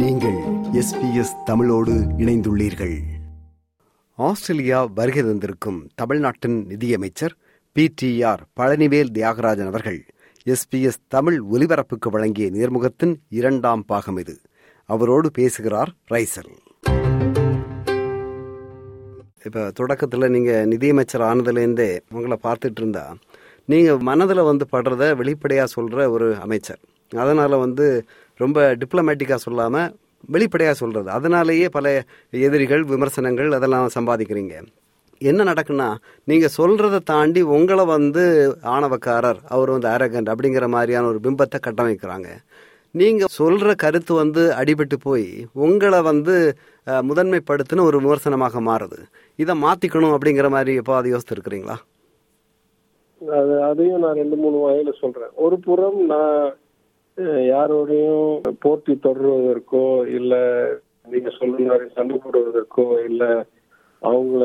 [0.00, 0.38] நீங்கள்
[0.80, 2.94] எஸ்பிஎஸ் தமிழோடு இணைந்துள்ளீர்கள்.
[4.16, 7.34] ஆஸ்திரேலியா வருகை தந்திருக்கும் தமிழ்நாட்டின் நிதியமைச்சர்
[7.72, 10.06] P T R Palanivel Thiagarajan அவர்கள்
[10.46, 14.40] எஸ்பிஎஸ் தமிழ் ஒலிபரப்புக்கு வழங்கிய நேர்முகத்தின் இரண்டாம் பாகம் இது.
[14.84, 16.52] அவரோடு பேசுகிறார் ரைசல்.
[19.44, 23.14] இப்போ தொடக்கத்தில் நீங்கள் நிதியமைச்சர் ஆனதுலேருந்தே உங்களை பார்த்துட்டு இருந்தா
[23.64, 26.80] நீங்கள் மனதில் வந்து படுறத வெளிப்படையாக சொல்கிற ஒரு அமைச்சர்.
[27.10, 28.06] அதனால் வந்து
[28.42, 29.92] ரொம்ப டிப்ளமேட்டிக்காக சொல்லாமல்
[30.34, 31.86] வெளிப்படையாக சொல்கிறது அதனாலேயே பல
[32.46, 34.54] எதிரிகள் விமர்சனங்கள் அதெல்லாம் சம்பாதிக்கிறீங்க.
[35.30, 35.88] என்ன நடக்குன்னா
[36.30, 38.22] நீங்கள் சொல்கிறத தாண்டி உங்களை வந்து
[38.74, 42.28] ஆணவக்காரர் அவர் வந்து அரகண்ட் அப்படிங்கிற மாதிரியான ஒரு பிம்பத்தை கட்டமைக்கிறாங்க.
[43.00, 45.28] நீங்கள் சொல்கிற கருத்து வந்து அடிபட்டு போய்
[45.66, 46.34] உங்களை வந்து
[47.08, 48.98] முதன்மைப்படுத்தின ஒரு விமர்சனமாக மாறுது.
[49.42, 51.76] இதை மாற்றிக்கணும் அப்படிங்கிற மாதிரி எப்போ அதை யோசித்துருக்குறீங்களா?
[53.20, 55.32] அது அதையும் நான் ரெண்டு மூணு வகையில சொல்றேன்.
[55.44, 56.44] ஒரு புறம் நான்
[57.18, 60.34] யாரோடையும் போட்டி தொடர்வதற்கோ இல்ல
[61.08, 63.46] நீங்க சொல்ற மாதிரி சண்டை போடுவதற்கோ இல்ல
[64.02, 64.44] அவங்கள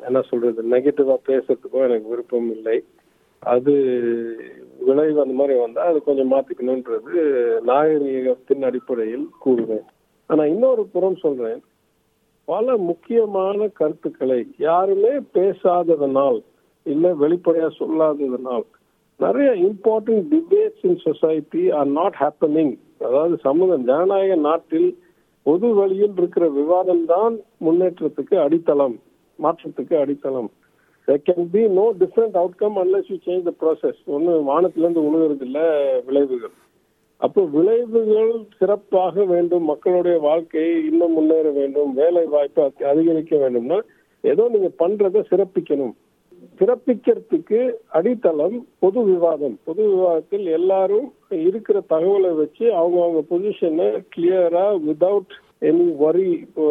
[0.00, 2.84] என்ன சொல்றது நெகட்டிவா பேசுறதுக்கோ எனக்கு விருப்பம் இல்லை.
[3.42, 3.72] அது
[4.78, 7.12] விளைவு அந்த மாதிரி வந்தா அது கொஞ்சம் மாத்திக்கணும்ன்றது
[7.66, 9.86] நாகரீகத்தின் அடிப்படையில் கூறுவேன்.
[10.26, 11.60] ஆனா இன்னொரு புறம் சொல்றேன்.
[12.44, 16.42] பல முக்கியமான கருத்துக்களை யாருமே பேசாததனால்
[16.82, 18.66] இல்ல வெளிப்படையா சொல்லாததனால்
[19.16, 24.98] நிறைய important debates in society are not happening அதாவது சமூக ஜனநாயக நாட்டில்
[25.42, 29.00] பொது வழியில் இருக்கிற விவாதம் தான் முன்னேற்றத்துக்கு அடித்தளம்
[29.42, 30.50] மாற்றத்துக்கு அடித்தளம்.
[31.06, 33.94] There can be no different outcome unless you change the process.
[34.06, 36.50] ஒன்று வானத்திலேருந்து உழுகிறது இல்லை விளைவுகள்.
[37.16, 43.80] அப்போ விளைவுகள் சிறப்பாக வேண்டும் மக்களுடைய வாழ்க்கையை இன்னும் முன்னேற வேண்டும் வேலை வாய்ப்பு அதி- அதிகரிக்க வேண்டும்னா
[44.20, 45.92] ஏதோ நீங்க பண்றதை சிறப்பிக்கணும்.
[46.58, 49.56] சிறப்பிக்கிறதுக்கு அடித்தளம் பொது விவாதம்.
[49.64, 51.08] பொது விவாதத்தில் எல்லாரும்
[51.40, 56.64] இருக்கிற தகவலை வச்சு அவங்கவுங்க அவங்க பொசிஷனை கிளியரா விதவுட் எனி வரி இப்போ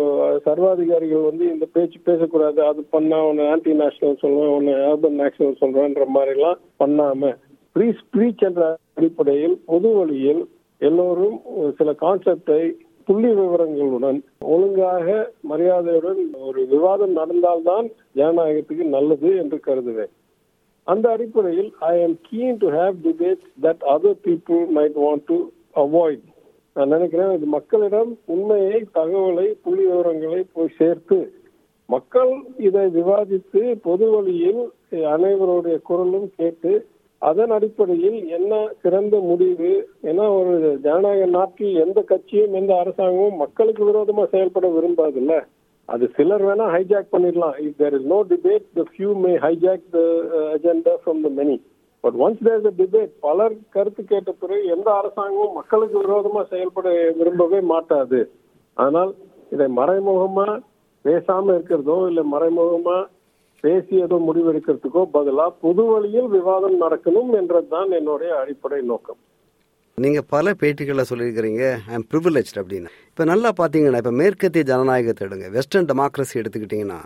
[0.46, 6.06] சர்வாதிகாரிகள் வந்து இந்த பேச்சு பேசக்கூடாது அது பண்ணா உன்னை ஆன்டி நேஷனல் சொல்லுவேன் உன்னை அர்பன் நேஷனல் சொல்றேன்ற
[6.08, 7.32] மாதிரி எல்லாம் பண்ணாம
[7.76, 8.64] ஃப்ரீ ஸ்பீச் என்ற
[8.94, 10.44] அடிப்படையில் பொது வழியில்
[10.82, 11.38] எல்லோரும்
[11.78, 12.62] சில கான்செப்டை
[13.08, 15.08] புள்ளி விவரங்களுடன் ஒழுங்காக
[15.44, 20.14] மரியாதையுடன் ஒரு விவாதம் நடந்தால்தான் ஜனநாயகத்துக்கு நல்லது என்று கருதுவேன்.
[20.88, 25.38] அந்த அடிப்படையில் I am keen to have debates that other people might want to
[25.76, 26.26] avoid
[26.76, 31.20] நான் நினைக்கிறேன் இது மக்களிடம் உண்மையை தகவலை புள்ளி விவரங்களை போய் சேர்த்து
[31.90, 34.62] மக்கள் இதை விவாதித்து பொது வழியில்
[35.12, 36.72] அனைவருடைய குரலும் கேட்டு
[37.22, 39.72] அதன் அடிப்படையில் என்ன சிறந்த முடிவு
[40.10, 40.56] ஏன்னா ஒரு
[40.86, 45.36] ஜனநாயக நாட்டில் எந்த கட்சியும் எந்த அரசாங்கமும் மக்களுக்கு விரோதமா செயல்பட விரும்பாதுல்ல.
[45.90, 47.56] அது சிலர் வேணா ஹைஜாக் பண்ணிடலாம்.
[47.64, 50.02] If there is no debate the few may hijack the
[50.56, 51.58] agenda from the many
[52.04, 56.88] but once there is debate பலர் கருத்து கேட்ட பிறகு எந்த அரசாங்கமும் மக்களுக்கு விரோதமா செயல்பட
[57.20, 58.22] விரும்பவே மாட்டாது.
[58.78, 59.12] ஆனால்
[59.54, 60.48] இதை மறைமுகமா
[61.06, 62.98] பேசாம இருக்கிறதோ இல்லை மறைமுகமா
[63.66, 69.20] பேசி ஏதோ முடிவெடுக்கிறதுக்கோ பதிலா பொது வழியில் விவாதம் நடக்கணும் என்றதுதான் என்னுடைய அடிப்படை நோக்கம்.
[69.98, 71.64] நீங்க பல பேட்டிகளில் சொல்லியிருக்கிறீங்க
[71.96, 72.90] ஐம் ப்ரிவிலேஜ் அப்படின்னு.
[73.12, 75.48] இப்போ நல்லா பார்த்தீங்கன்னா இப்போ மேற்கத்திய ஜனநாயகத்தை எடுங்க.
[75.58, 77.00] வெஸ்டர்ன் டெமோக்ரஸி எடுத்துக்கிட்டிங்கன்னா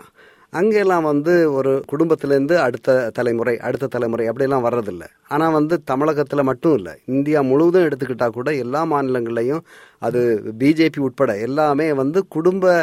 [0.58, 5.04] அங்கெல்லாம் வந்து ஒரு குடும்பத்திலேருந்து அடுத்த தலைமுறை அடுத்த தலைமுறை அப்படியெல்லாம் வர்றதில்ல.
[5.34, 6.94] ஆனால் வந்து தமிழகத்தில் மட்டும் இல்லை.
[7.14, 9.62] இந்தியா முழுவதும் எடுத்துக்கிட்டால் கூட எல்லா மாநிலங்கள்லையும்
[10.06, 10.22] அது
[10.62, 12.74] பிஜேபி உட்பட எல்லாமே வந்து குடும்ப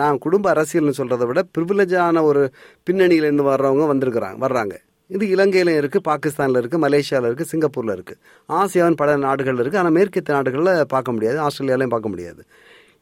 [0.00, 2.44] நான் குடும்ப அரசியல்னு சொல்கிறத விட ப்ரிவிலேஜான ஒரு
[2.88, 4.76] பின்னணியிலேருந்து வர்றவங்க வந்திருக்கிறாங்க வர்றாங்க.
[5.10, 10.34] இது இலங்கையிலும் இருக்குது பாகிஸ்தானில் இருக்குது மலேசியாவில் இருக்குது சிங்கப்பூரில் இருக்குது ஆசியாவின் பல நாடுகள் இருக்குது ஆனால் மேற்கத்திய
[10.38, 12.42] நாடுகளில் பார்க்க முடியாது ஆஸ்திரேலியாலையும் பார்க்க முடியாது.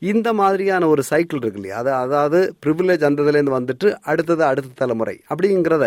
[0.03, 1.77] இந்த மாதிரியான ஒரு சைக்கிள் இருக்கு இல்லையா?
[1.79, 5.87] அது அதாவது ப்ரிவிலேஜ் அந்த இதுலேருந்து வந்துட்டு அடுத்தது அடுத்த தலைமுறை அப்படிங்கிறத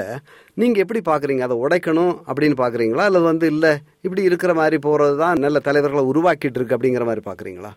[0.57, 5.39] நீங்கள் எப்படி பார்க்குறீங்க அதை உடைக்கணும் அப்படின்னு பார்க்குறீங்களா அல்லது வந்து இல்லை இப்படி இருக்கிற மாதிரி போகிறது தான்
[5.39, 7.71] நல்ல தலைவர்களை உருவாக்கிட்டு இருக்கு அப்படிங்கிற மாதிரி பார்க்குறீங்களா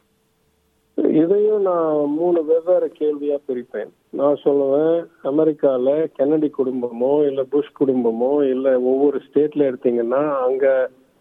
[1.16, 3.90] இதையும் நான் மூணு வெவ்வேறு கேள்வியா பிரிப்பேன்.
[4.12, 4.96] நான் சொல்லுவேன்
[5.30, 10.64] அமெரிக்கால கென்னடி குடும்பமோ இல்ல புஷ் குடும்பமோ இல்ல ஒவ்வொரு ஸ்டேட்ல எடுத்தீங்கன்னா அங்க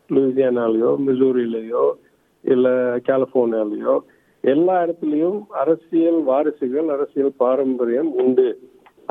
[0.10, 1.86] லூசியானாலேயோ மிசூரிலேயோ
[2.44, 2.68] இல்ல
[3.08, 3.96] கலிபோர்னியாலேயோ
[4.44, 8.48] எல்லா இடத்துலயும் அரசியல் வாரிசுகள் அரசியல் பாரம்பரியம் உண்டு.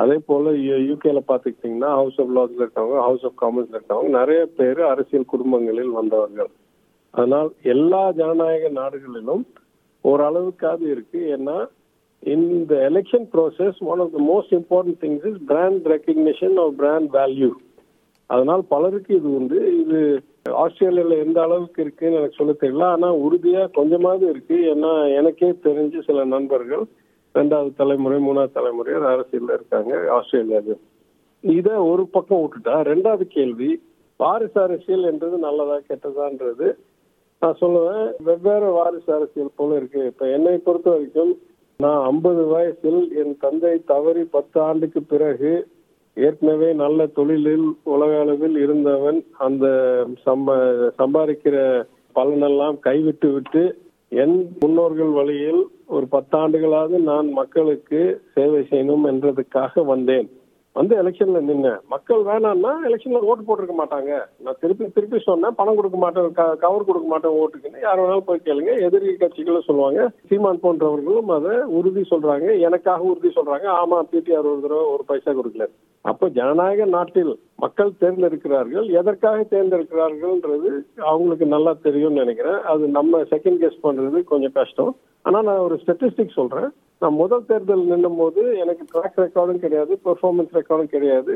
[0.03, 0.53] அதே போல
[0.91, 6.51] யூகேல பாத்துக்கிட்டீங்கன்னா ஹவுஸ் ஆஃப் லாஸ்ல இருக்கவங்க ஹவுஸ் ஆஃப் காமன்ஸ்ல இருக்கவங்க நிறைய பேர் அரசியல் குடும்பங்களில் வந்தவர்கள்.
[7.15, 9.45] அதனால் எல்லா ஜனநாயக நாடுகளிலும்
[10.05, 11.21] ஓரளவுக்காவது இருக்கு.
[11.37, 11.59] ஏன்னா
[12.37, 17.51] இந்த election process one of the most important things is brand recognition of brand value
[18.27, 19.61] அதனால் பலருக்கு இது உண்டு.
[19.83, 20.01] இது
[20.49, 22.83] ஆஸ்திரேலியால எந்த அளவுக்கு இருக்குன்னு எனக்கு சொல்ல தெரியல.
[22.83, 24.57] ஆனா உறுதியா கொஞ்சமாவது இருக்கு.
[24.75, 26.85] ஏன்னா எனக்கே தெரிஞ்சு சில நண்பர்கள்
[27.35, 30.81] ரெண்டாவது தலைமுறை மூணாவது தலைமுறையர் அரசியல் இருக்காங்க ஆஸ்திரேலியாவில்.
[31.41, 33.83] இத ஒரு பக்கம் விட்டுட்டா ரெண்டாவது கேள்வி
[34.17, 36.69] வாரிசு அரசியல் என்றது நல்லதா கெட்டதான்றது.
[37.41, 40.07] நான் சொல்லுவேன் வெவ்வேறு வாரிசு அரசியல் போல இருக்கு.
[40.07, 41.39] இப்ப என்னை பொறுத்த வரைக்கும்
[41.77, 45.69] நான் ஐம்பது வயசில் என் தந்தை தவறி பத்து ஆண்டுக்கு பிறகு
[46.17, 49.67] ஏற்கனவே நல்ல தொழிலில் உலக அளவில் இருந்தவன் அந்த
[50.27, 50.57] சம்ப
[50.99, 53.63] சம்பாதிக்கிற பலனெல்லாம் கைவிட்டு விட்டு
[54.09, 60.29] என் முன்னோர்கள் வழியில் ஒரு பத்தாண்டுகளாவது நான் மக்களுக்கு சேவை செய்யணும் என்றதுக்காக வந்தேன்.
[60.79, 64.11] வந்து எலெக்ஷன்ல நின்று மக்கள் வேணாம்னா எலெக்ஷன்ல ஓட்டு போட்டிருக்க மாட்டாங்க.
[64.45, 67.85] நான் திருப்பி திருப்பி சொன்னேன் பணம் கொடுக்க மாட்டேன் கவர் கொடுக்க மாட்டேன் ஓட்டுக்குன்னு.
[67.87, 68.75] யார் வேணாலும் போய் கேளுங்க.
[68.87, 70.11] எதிரி கட்சிகளும் சொல்லுவாங்க.
[70.29, 72.59] சீமான் போன்றவர்களும் அதை உறுதி சொல்றாங்க.
[72.69, 73.69] எனக்காக உறுதி சொல்றாங்க.
[73.83, 75.67] ஆமா பிடிஆர் ஒரு தடவை ஒரு பைசா கொடுக்கல.
[76.11, 77.33] அப்ப ஜனநாயக நாட்டில்
[77.63, 78.87] மக்கள் தேர்ந்தெடுக்கிறார்கள்.
[79.01, 80.71] எதற்காக தேர்ந்தெடுக்கிறார்கள்ன்றது
[81.11, 82.61] அவங்களுக்கு நல்லா தெரியும்னு நினைக்கிறேன்.
[82.73, 84.93] அது நம்ம செகண்ட் கெஸ் பண்றது கொஞ்சம் கஷ்டம்.
[85.27, 86.71] ஆனா நான் ஒரு ஸ்டெட்டிஸ்டிக் சொல்றேன்.
[87.03, 91.35] நான் முதல் தேர்தல் நின்னும் போது எனக்கு ட்ராக் ரெக்கார்டும் கிடையாது பெர்ஃபார்மன்ஸ் ரெக்கார்டும் கிடையாது.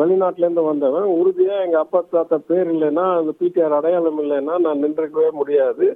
[0.00, 5.86] வெளிநாட்டிலேருந்து வந்தவன் உறுதியாக எங்கள் அப்பா தாத்தா பேர் இல்லைன்னா அந்த பிடிஆர் அடையாளம் இல்லைன்னா நான் நின்றுக்கவே முடியாது.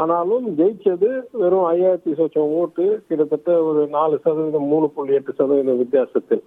[0.00, 1.08] ஆனாலும் ஜெயிச்சது
[1.40, 6.44] வெறும் ஐயாயிரத்தி சொச்சம் ஓட்டு கிட்டத்தட்ட ஒரு நாலு சதவீதம் மூணு புள்ளி எட்டு சதவீதம் வித்தியாசத்தில்.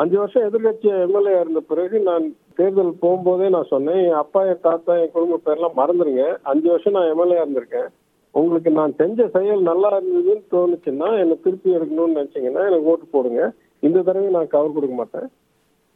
[0.00, 2.24] அஞ்சு வருஷம் எதிர்கட்சி எம்எல்ஏ இருந்த பிறகு நான்
[2.58, 6.24] தேர்தல் போகும்போதே நான் சொன்னேன் என் அப்பா என் தாத்தா என் குடும்ப பேர்லாம் மறந்துருங்க.
[6.50, 7.88] அஞ்சு வருஷம் நான் எம்எல்ஏ இருந்திருக்கேன்.
[8.34, 13.42] உங்களுக்கு நான் செஞ்ச செயல் நல்லா இருந்ததுன்னு தோணுச்சுன்னா என்னை திருப்பி எடுக்கணும்னு நினைச்சீங்கன்னா எனக்கு ஓட்டு போடுங்க.
[13.86, 15.26] இந்த தடவை நான் கவர் கொடுக்க மாட்டேன்.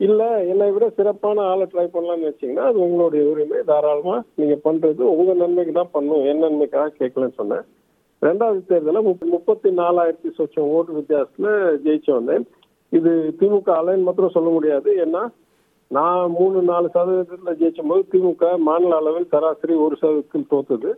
[0.06, 0.22] இல்ல
[0.52, 3.58] என்னை விட சிறப்பான ஆளை ட்ரை பண்ணலாம்னு நினைச்சீங்கன்னா அது உங்களுடைய உரிமை.
[3.70, 6.25] தாராளமா நீங்க பண்றது உங்க நன்மைக்கு தான் பண்ணும்.
[6.31, 7.64] என் நன்மைக்காக கேட்கலன்னு சொன்னேன்.
[8.28, 11.52] ரெண்டாவது தேர்தலில் முப்பத்தி நாலாயிரத்தி சொச்சம் ஓட்டு வித்தியாசத்துல
[11.87, 12.44] ஜெயிச்சு வந்தேன்.
[12.99, 14.91] இது திமுக அலைன் மாத்திரம் சொல்ல முடியாது.
[15.05, 15.23] ஏன்னா
[15.91, 20.91] நான் மூணு நாலு சதவீதத்தில் ஜெயிச்சும் போது திமுக மாநில அளவில் சராசரி ஒரு சதவீதத்தில் தோத்தது.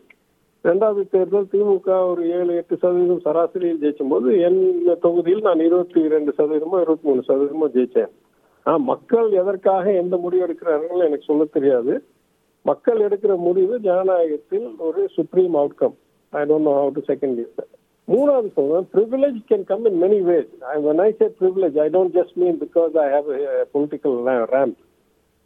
[0.64, 4.60] ரெண்டாவது தேர்தல் திமுக ஒரு ஏழு எட்டு சதவீதம் சராசரியில் ஜெயிச்சும் போது என்
[5.06, 8.12] தொகுதியில் நான் இருபத்தி ரெண்டு சதவீதமோ இருபத்தி மூணு சதவீதமோ ஜெயிச்சேன்
[8.66, 11.94] ஆனால் மக்கள் எதற்காக எந்த முடிவு எடுக்கிறார்கள் எனக்கு சொல்ல தெரியாது.
[12.70, 15.96] மக்கள் எடுக்கிற முடிவு ஜனநாயகத்தில் ஒரு supreme outcome
[16.32, 17.68] I don't know how to second year
[18.08, 20.50] மூணாவது சொல்றேன் privilege can come in many ways
[20.86, 23.30] when I say privilege I don't just mean because I have
[23.74, 24.18] political
[24.52, 24.80] ramp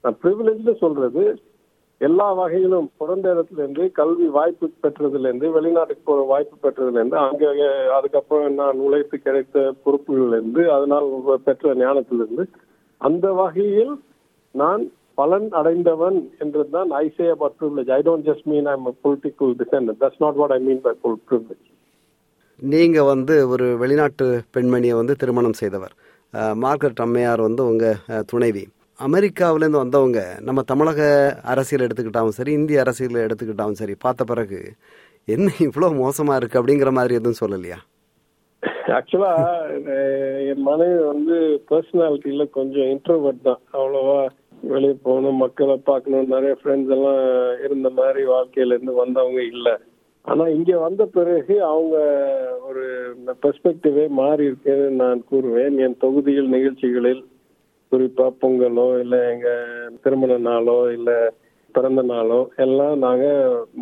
[0.05, 1.25] நான் ப்ரிவிலேஜ்னு சொல்றது
[2.01, 7.49] எல்லா வகையிலும் பிறந்த இடத்துலிருந்து கல்வி வாய்ப்பு பெற்றதுலேருந்து வெளிநாட்டுக்கு போகிற வாய்ப்பு பெற்றதுலேருந்து அங்கே
[7.97, 11.09] அதுக்கப்புறம் நான் உழைத்து கிடைத்த பொறுப்புகள்லேருந்து அதனால்
[11.47, 12.45] பெற்ற ஞானத்திலிருந்து
[13.01, 13.93] அந்த வகையில்
[14.55, 14.85] நான்
[15.19, 20.23] பலன் அடைந்தவன் என்றுதான் I say about privilege I don't just mean I'm political descendant that's
[20.25, 20.93] not what I mean by
[21.25, 21.65] privilege
[22.63, 24.25] நீங்க வந்து ஒரு வெளிநாட்டு
[24.55, 25.93] பெண்மணியை வந்து திருமணம் செய்தவர்.
[26.65, 27.85] மார்க்கெட் அம்மையார் வந்து உங்க
[28.31, 28.65] துணைவி.
[28.99, 31.01] அமெரிக்காவிலேருந்து வந்தவங்க நம்ம தமிழக
[31.53, 34.61] அரசியல் எடுத்துக்கிட்டாலும் சரி இந்திய அரசியல் எடுத்துக்கிட்டாலும் சரி பார்த்த பிறகு
[35.35, 36.59] என்ன இவ்வளோ மோசமா இருக்கு?
[36.61, 37.79] அப்படிங்கிற மாதிரி எதுவும் சொல்லலையா?
[38.97, 39.33] ஆக்சுவலா
[40.51, 41.37] என் மனைவி வந்து
[41.71, 43.61] பர்சனாலிட்டியில கொஞ்சம் இன்ட்ரோவர்ட் தான்.
[43.79, 44.21] அவ்வளவா
[44.73, 47.23] வெளியே போகணும் மக்களை பார்க்கணும் நிறைய ஃப்ரெண்ட்ஸ் எல்லாம்
[47.67, 49.75] இருந்த மாதிரி வாழ்க்கையில இருந்து வந்தவங்க இல்லை.
[50.31, 51.97] ஆனா இங்க வந்த பிறகு அவங்க
[52.69, 52.85] ஒரு
[53.43, 55.77] பெர்ஸ்பெக்டிவே மாறி இருக்குன்னு நான் கூறுவேன்.
[55.85, 57.23] என் தொகுதியில் நிகழ்ச்சிகளில்
[57.93, 59.49] குறிப்பா பொங்கலோ இல்ல எங்க
[60.03, 61.11] திருமண நாளோ இல்ல
[61.75, 63.27] பிறந்த நாளோ எல்லாம் நாங்க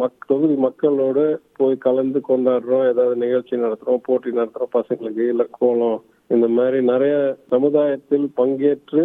[0.00, 1.24] மக் தொகுதி மக்களோடு
[1.58, 2.84] போய் கலந்து கொண்டாடுறோம்.
[2.92, 5.98] ஏதாவது நிகழ்ச்சி நடத்துறோம் போட்டி நடத்துறோம் பசங்களுக்கு இல்ல கோலம்
[6.36, 7.14] இந்த மாதிரி நிறைய
[7.54, 9.04] சமுதாயத்தில் பங்கேற்று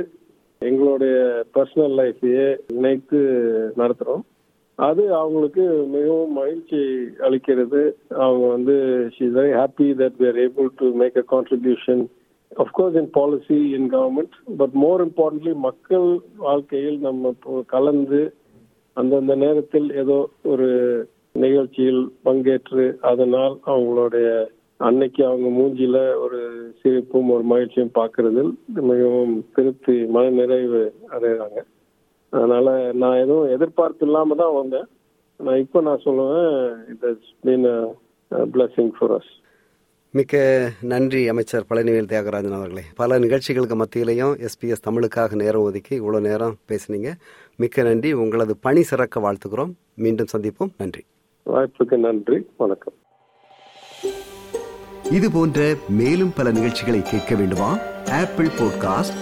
[0.62, 1.16] எங்களுடைய
[1.56, 3.20] பர்சனல் லைஃபையே இணைத்து
[3.82, 4.24] நடத்துறோம்.
[4.81, 6.80] அது அவங்களுக்கு மிகவும் மகிழ்ச்சி
[7.19, 7.81] அளிக்கிறது.
[8.19, 8.75] அவங்க வந்து
[9.16, 12.02] she is very happy that we are able to make a contribution
[12.52, 16.07] of course in policy in government but more importantly மக்கள்
[16.38, 17.33] வாழ்க்கையில் நம்ம
[17.68, 18.21] கலந்து
[18.97, 20.69] அந்தந்த நேரத்தில் ஏதோ ஒரு
[21.35, 24.30] நிகழ்ச்சியில் பங்கேற்று அதனால் அவங்களுடைய
[24.80, 26.40] அன்னைக்கு அவங்க மூஞ்சியில ஒரு
[26.81, 28.52] சிரிப்பும் ஒரு மகிழ்ச்சியும் பார்க்கறதில்
[28.83, 31.59] மிகவும் திருப்தி மன நிறைவு அடைகிறாங்க.
[32.38, 32.68] அதனால
[33.02, 34.88] நான் எதுவும் எதிர்பார்ப்பு இல்லாம தான் வந்தேன்.
[35.45, 37.68] நான் இப்போ நான் சொல்லுவேன் it's been
[38.54, 39.31] blessing for us
[40.14, 40.35] மிக்க
[40.81, 42.83] நன்றி அமைச்சர் பழனிவேல் தியாகராஜன் அவர்களே.
[42.95, 47.11] பல நிகழ்ச்சிகளுக்கு மத்தியிலையும் எஸ்பிஎஸ் தமிழுக்காக நேரம் ஒதுக்கி இவ்வளோ நேரம் பேசுனீங்க.
[47.57, 49.71] மிக்க நன்றி உங்களது பணி சிறக்க வாழ்த்துக்கிறோம்.
[49.95, 50.73] மீண்டும் சந்திப்போம்.
[50.78, 51.04] நன்றி.
[51.45, 52.97] வாய்ப்புக்கு நன்றி வணக்கம்.
[55.18, 57.71] இது போன்ற மேலும் பல நிகழ்ச்சிகளை கேட்க வேண்டுமா?
[58.21, 59.21] Apple podcast